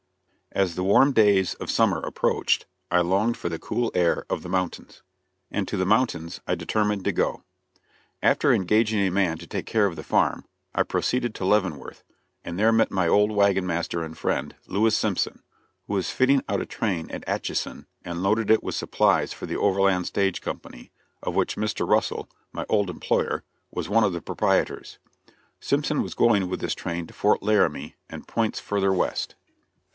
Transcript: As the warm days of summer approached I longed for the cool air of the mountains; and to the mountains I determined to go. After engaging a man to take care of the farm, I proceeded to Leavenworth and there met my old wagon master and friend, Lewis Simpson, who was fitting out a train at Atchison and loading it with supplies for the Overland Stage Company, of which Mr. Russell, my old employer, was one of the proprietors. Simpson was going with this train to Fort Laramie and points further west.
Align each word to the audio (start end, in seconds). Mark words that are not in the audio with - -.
As 0.51 0.73
the 0.75 0.83
warm 0.83 1.13
days 1.13 1.53
of 1.55 1.69
summer 1.71 1.99
approached 1.99 2.65
I 2.89 3.01
longed 3.01 3.37
for 3.37 3.49
the 3.49 3.59
cool 3.59 3.89
air 3.93 4.25
of 4.31 4.41
the 4.41 4.49
mountains; 4.49 5.01
and 5.51 5.67
to 5.67 5.77
the 5.77 5.85
mountains 5.85 6.41
I 6.45 6.55
determined 6.55 7.05
to 7.05 7.11
go. 7.13 7.43
After 8.21 8.51
engaging 8.51 8.99
a 9.01 9.11
man 9.11 9.37
to 9.37 9.47
take 9.47 9.65
care 9.67 9.85
of 9.85 9.95
the 9.95 10.03
farm, 10.03 10.43
I 10.75 10.83
proceeded 10.83 11.33
to 11.35 11.45
Leavenworth 11.45 12.03
and 12.43 12.57
there 12.57 12.71
met 12.73 12.89
my 12.91 13.07
old 13.07 13.31
wagon 13.31 13.65
master 13.65 14.03
and 14.03 14.17
friend, 14.17 14.55
Lewis 14.65 14.97
Simpson, 14.97 15.43
who 15.87 15.93
was 15.93 16.09
fitting 16.09 16.43
out 16.49 16.61
a 16.61 16.65
train 16.65 17.09
at 17.11 17.23
Atchison 17.27 17.85
and 18.03 18.23
loading 18.23 18.49
it 18.49 18.63
with 18.63 18.75
supplies 18.75 19.31
for 19.31 19.45
the 19.45 19.55
Overland 19.55 20.07
Stage 20.07 20.41
Company, 20.41 20.91
of 21.21 21.35
which 21.35 21.55
Mr. 21.57 21.87
Russell, 21.87 22.27
my 22.51 22.65
old 22.67 22.89
employer, 22.89 23.43
was 23.69 23.87
one 23.87 24.03
of 24.03 24.13
the 24.13 24.21
proprietors. 24.21 24.97
Simpson 25.61 26.01
was 26.01 26.15
going 26.15 26.49
with 26.49 26.59
this 26.59 26.75
train 26.75 27.05
to 27.07 27.13
Fort 27.13 27.41
Laramie 27.43 27.95
and 28.09 28.27
points 28.27 28.59
further 28.59 28.91
west. 28.91 29.35